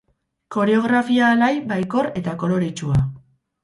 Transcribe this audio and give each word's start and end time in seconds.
Koreografia 0.55 1.29
alai, 1.35 1.53
baikor 1.75 2.13
eta 2.25 2.37
koloretsua. 2.47 3.09